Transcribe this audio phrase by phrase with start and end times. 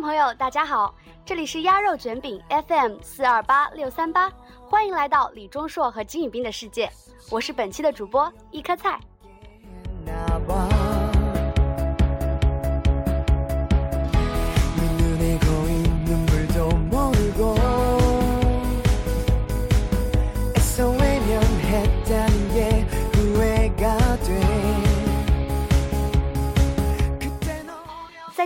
[0.00, 4.30] 朋友，大家好，这里是鸭肉卷饼 FM 四二八六三八，
[4.64, 6.88] 欢迎来到李钟硕和金宇彬的世界，
[7.30, 9.00] 我是本期的主播一颗菜。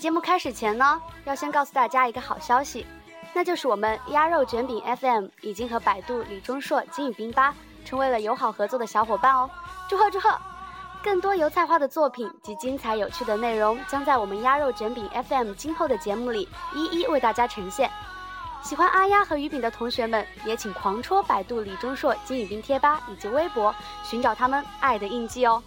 [0.00, 2.86] 节目开始前呢，要先告诉大家一个好消息，
[3.34, 7.54] 那就是我们鸭肉卷饼 FM 已经和百度李钟硕、金宇彬吧
[7.84, 9.50] 成为了友好合作的小伙伴哦！
[9.90, 10.34] 祝贺祝贺！
[11.02, 17.90] 更多油菜花的作品及精彩有趣的内容将在我们鸭肉卷饼 FM 今后的节目里一一为大家呈现。
[18.62, 25.62] 喜欢阿鸭和鱼饼的同学们，也请狂戳百度李钟硕、金宇彬贴吧以及微博，寻找他们爱的印记哦。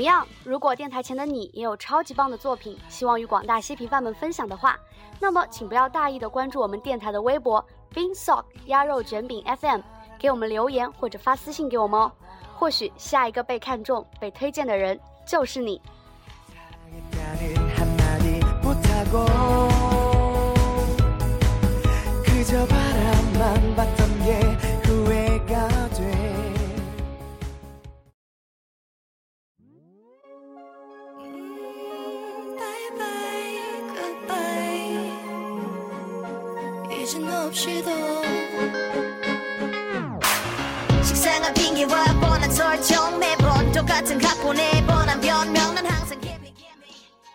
[0.00, 4.74] 同样，如果电台前的你也有超级棒的作品，希望与广大嬉皮饭们分享的话，
[5.18, 7.62] 那么请不要大意的关注我们电台的微博
[7.92, 9.82] “beansock 鸭肉卷饼 FM”，
[10.18, 12.10] 给我们留言或者发私信给我们哦。
[12.56, 15.78] 或许下一个被看中、被推荐的人就是你。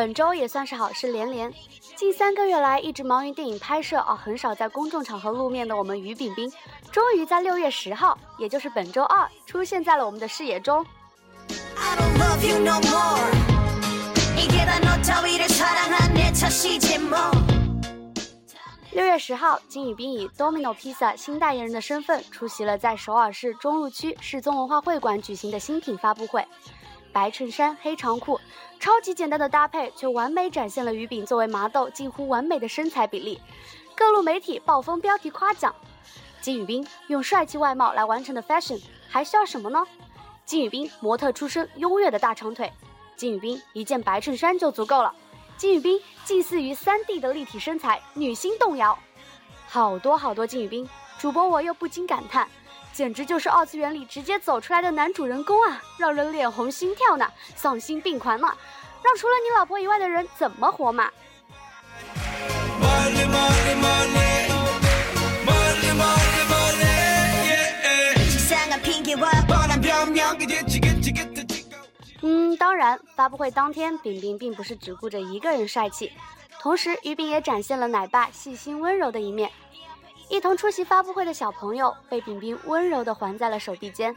[0.00, 1.52] 本周也算是好事连连，
[1.94, 6.50] 近三个月来一直忙于电影拍摄而很少在公众场合露面的我们于炳斌，
[6.90, 10.82] 终于在六月十号，也就是本周二，出现在了我们的视野中。
[18.92, 26.42] 六月十号，金宇彬以 Domino Pizza 新代言人的身份出席了在首尔市中路区世宗文化会馆举行的新品发布会。
[27.12, 28.40] 白衬衫、黑长裤，
[28.78, 33.40] 超级简单的搭配，却完美展现了于饼作为麻豆近乎完美的身材比例。
[33.94, 35.74] 各路媒体暴风标题夸奖，
[36.40, 39.84] 金宇彬用帅气外貌来完成的 fashion，还需要什么呢？
[40.46, 42.72] 金宇彬模特出身，优越的大长腿，
[43.16, 45.14] 金宇彬一件白衬衫就足够了。
[45.56, 48.98] 金宇彬近似于三 D 的立体身材，女星动摇。
[49.68, 50.88] 好多好多金宇彬，
[51.18, 52.48] 主播我又不禁感叹，
[53.00, 58.46] 简直就是二次元里直接走出来的男主人公啊，让人脸红心跳呢，丧心病狂呢，
[59.02, 61.10] 让除了你老婆以外的人怎么活嘛？
[72.20, 76.12] 嗯，当然，发布会当天，饼饼并不是只顾着一个人帅气，
[76.60, 79.50] 同时于饼也展现了奶爸细心温柔的一面。
[80.30, 84.14] 一同出席发布会的小朋友被饼饼温柔地环在了手臂间。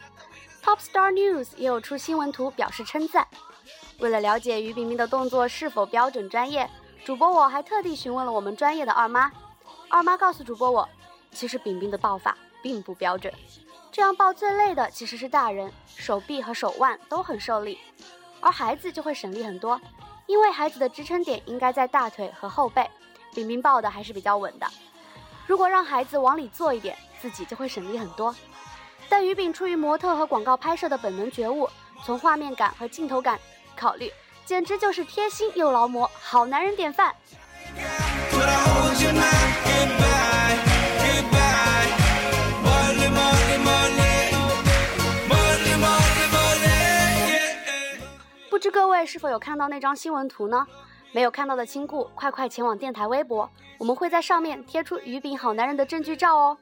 [0.63, 3.28] Top Star News 也有出新闻图表示称赞。
[3.97, 6.69] 为了了解于饼饼的动作是否标准专业，
[7.03, 9.31] 主播我还特地询问了我们专业的二妈。
[9.90, 10.88] 二妈告诉主播我，
[11.31, 13.34] 其实饼饼的抱法并不标准。
[13.91, 17.79] 这样抱最累的其实是大人，手臂和手腕都很受力，
[18.40, 19.81] 而孩子就会省力很多，
[20.28, 22.88] 因为孩子的支撑点应该在大腿和后背，
[23.34, 24.68] 饼饼抱的还是比较稳的。
[25.46, 28.34] 如果让孩子往里坐一点，自己就会省力很多。
[29.09, 31.70] 但于饼出于模特和广告拍摄的本能觉悟，
[32.04, 33.40] 从画面感和镜头感
[33.76, 34.12] 考虑，
[34.46, 37.14] 简直就是贴心又劳模，好男人典范。
[48.50, 50.66] 不知各位是否有看到那张新闻图呢？
[51.14, 56.58] 没有看到的亲故，快快前往电台微博，我们会在上面贴出鱼饼好男人的证据照哦。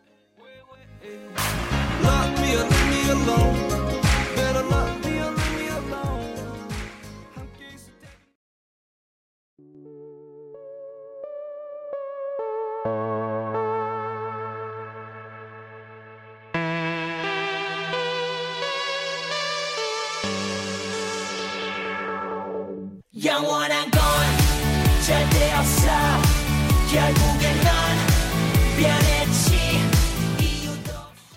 [23.13, 23.85] 让我来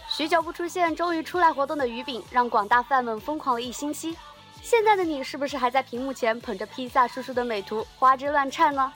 [0.08, 4.16] 许久不出现，终于出来活动的鱼饼，让广大饭们疯狂了一星期。
[4.62, 8.92] 现在的你是不是还在屏幕前捧着披萨叔叔的美图花枝乱颤呢？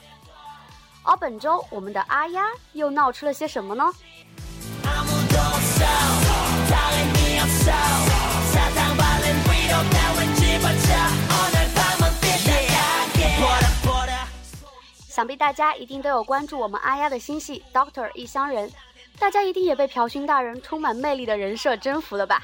[1.03, 3.91] 而本周我们的阿丫又闹出了些什么呢？
[15.19, 18.69] 想必大家一定都有关注我们阿丫的新戏《Doctor 异乡人》，
[19.19, 22.41] 大家一定也被朴勋大人充满魅力的人设征服了吧？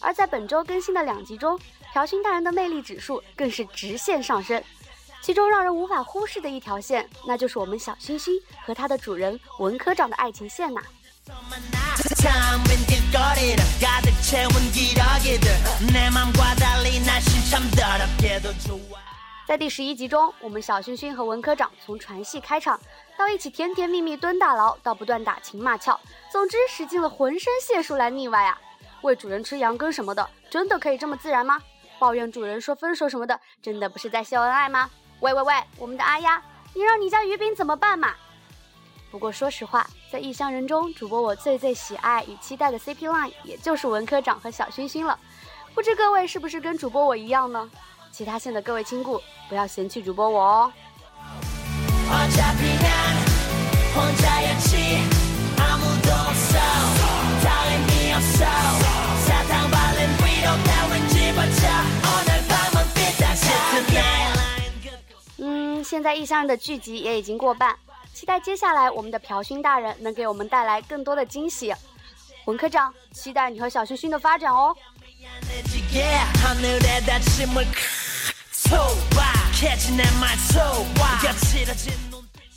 [0.00, 1.60] 而在本周更新的两集中，
[1.92, 4.64] 朴勋大人的魅力指数更是直线上升。
[5.20, 8.32] 其中让人无法忽视的一条线，那就是我们小星星
[8.64, 10.80] 和他的主人文科长的爱情线呐。
[19.48, 22.78] 在第十一集中，我们小星星和文科长从传戏开场，
[23.16, 25.98] 到一起甜甜蜜蜜蹲大牢，到不断打情骂俏，
[26.30, 28.60] 总之使尽了浑身解数来腻歪啊！
[29.00, 31.58] 喂主人吃羊羹什么的，真的可以这么自然吗？
[31.98, 34.90] 抱怨主人说分手什么的，真的不是在秀恩爱吗？
[35.20, 36.42] 喂喂喂，我们的阿丫，
[36.74, 38.14] 你让你家鱼饼怎么办嘛？
[39.10, 45.18] 不过说实话，在异乡人中，主播我最最喜爱与期待的 CP line 也就是文科长和小星星了。
[45.74, 47.70] 不知各位是不是跟主播我一样呢？
[48.18, 50.72] 其他县的各位亲故，不要嫌弃主播我哦。
[65.36, 67.76] 嗯现在异乡人的剧集也已经过半，
[68.12, 71.72] 期待接下来我们的朴勋大人能给我们带来更多的惊喜。
[72.46, 74.76] 文科长，期待你和小勋勋的发展哦。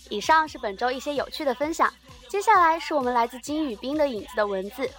[0.10, 1.92] 以上是本周一些有趣的分享，
[2.30, 4.90] 接下来是我们来自金宇彬的影子的文字，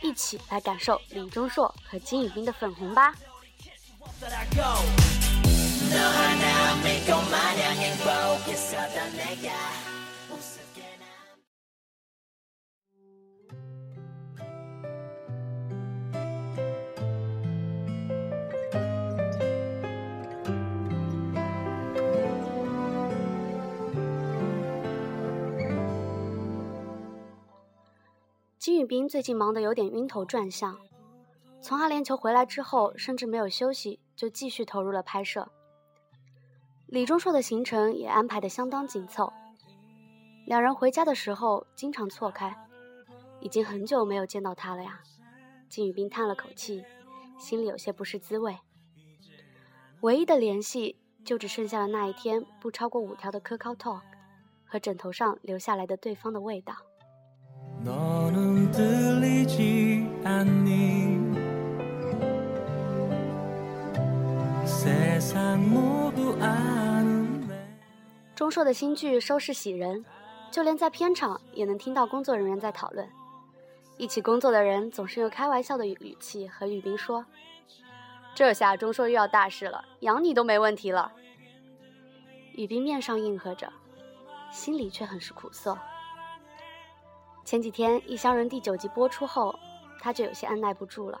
[0.00, 3.12] 一起来感受李钟硕和金宇彬的粉红吧。
[28.60, 30.78] 金宇彬最近忙得有点晕头转向，
[31.62, 35.50] 从阿联酋回来之后，甚至没有休息，就继续投入了拍摄。
[36.86, 39.32] 李钟硕的行程也安排得相当紧凑，
[40.44, 42.54] 两人回家的时候经常错开，
[43.40, 45.00] 已经很久没有见到他了呀。
[45.70, 46.84] 金宇彬叹了口气，
[47.38, 48.58] 心里有些不是滋味。
[50.02, 54.02] 唯一的联系就只剩下了那一天不超过五条的科考 talk
[54.66, 56.74] 和枕头上留下来的对方的味道。
[68.36, 70.04] 钟硕的新剧收视喜人，
[70.50, 73.08] 就连在片场也能听到工作人员在讨论。
[73.96, 77.24] 一起工作的人总是用开玩笑的语气和宇彬说
[78.36, 81.10] ：“这下钟硕又要大事了，养你都没问题了。”
[82.52, 83.72] 宇彬面上应和着，
[84.50, 85.78] 心里却很是苦涩。
[87.44, 89.58] 前几天《异乡人》第九集播出后，
[90.00, 91.18] 他就有些按耐不住了。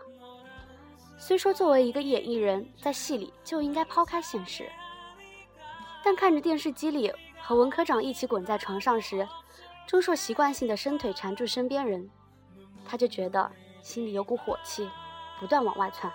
[1.18, 4.70] 虽说作为一个演艺人，在戏里就应该抛开现实，
[6.04, 7.12] 但看着电视机里
[7.42, 9.26] 和文科长一起滚在床上时，
[9.86, 12.08] 钟硕习惯性的伸腿缠住身边人，
[12.86, 13.50] 他就觉得
[13.82, 14.88] 心里有股火气，
[15.40, 16.12] 不断往外窜。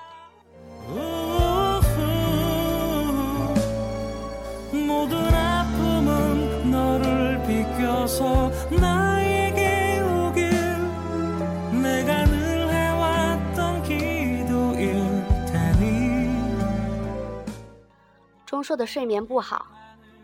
[18.56, 19.66] 钟硕的睡眠不好，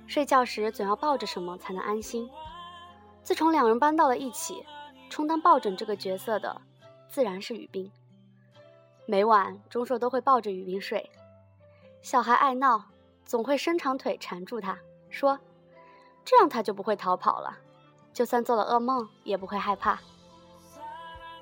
[0.08, 2.30] 睡觉时总要抱着什么才能安心。
[3.24, 4.66] 自从两人搬到了一起，
[5.10, 6.62] 充当抱枕这个角色的
[7.10, 7.92] 自然是雨冰。
[9.06, 11.12] 每晚钟硕都会抱着雨冰睡，
[12.02, 12.86] 小孩爱闹，
[13.26, 15.38] 总会伸长腿缠住他，说
[16.24, 17.58] ：“这样他就不会逃跑了，
[18.14, 20.00] 就算做了噩梦也不会害怕。”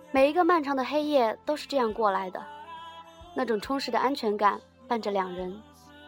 [0.10, 2.43] 每一个漫长的黑夜都是这样过来的，
[3.36, 5.62] 那种充实的安全感伴着两人。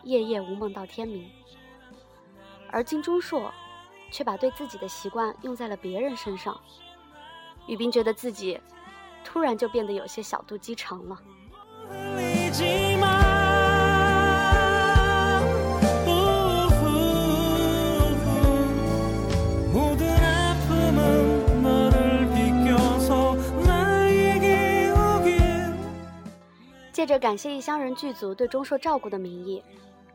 [0.04, 1.30] 夜夜无梦到天明，
[2.70, 3.52] 而金钟硕
[4.12, 6.60] 却把对自己的习惯用在了别人身上。
[7.68, 8.60] 雨冰觉得自己
[9.24, 11.18] 突然就变得有些小肚鸡肠了。
[26.92, 29.64] 借着感谢异乡人剧组对钟硕照顾的名义。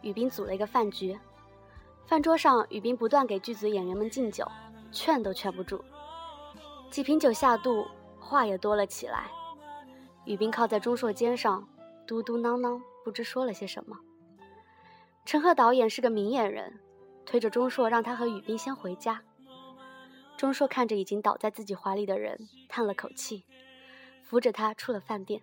[0.06, 1.18] 雨冰组了一个饭局，
[2.06, 4.46] 饭桌上，雨斌不断给剧组演员们敬酒，
[4.92, 5.84] 劝都劝不住。
[6.92, 7.84] 几瓶酒下肚，
[8.20, 9.28] 话也多了起来。
[10.25, 11.68] 雨斌靠在钟硕肩上，
[12.06, 13.98] 嘟嘟囔囔，不知说了些什么。
[15.25, 16.78] 陈赫导演是个明眼人，
[17.25, 19.20] 推着钟硕让他和雨斌先回家。
[20.36, 23.42] 钟硕看着已经倒在自己怀里的人，叹了口气，
[24.22, 25.42] 扶着他出了饭店。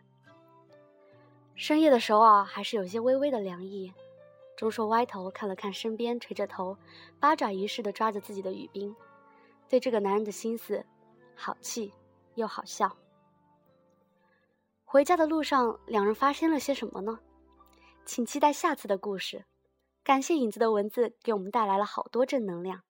[1.54, 3.92] 深夜的首尔还是有些微微的凉意。
[4.56, 6.78] 钟硕歪头看了看身边垂着头、
[7.20, 8.96] 八爪鱼似的抓着自己的雨冰，
[9.68, 10.86] 对这个男人的心思，
[11.36, 11.92] 好气
[12.36, 12.96] 又好笑。
[14.86, 17.20] 回家的路上，两人发生了些什么呢？
[18.06, 19.46] 请期待下次的故事。
[20.04, 22.84] 感谢影子的文字给我们带来了好多正能量。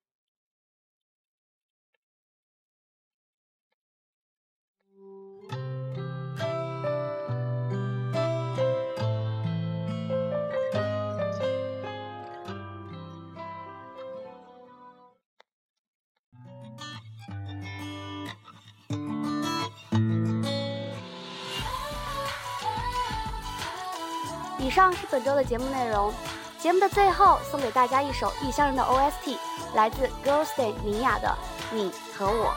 [24.74, 26.12] 以上是本周的节目内容。
[26.58, 29.38] 节目的最后，送给大家一首《异乡人》的 OST，
[29.76, 31.28] 来自 Girls' Day 明雅的
[31.76, 32.52] 《你和我》。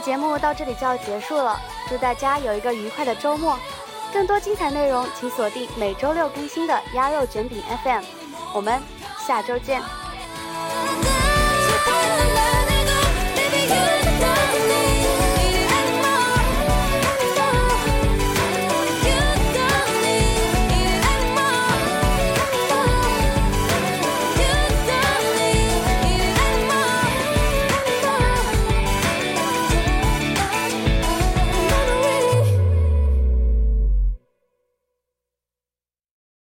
[0.00, 3.58] 节目到这里就要结束了，祝大家有一个愉快的周末。
[4.12, 8.02] 更多精彩内容，请锁定每周六更新的鸭肉卷饼 FM。
[8.52, 8.82] 我们
[9.26, 9.99] 下周见。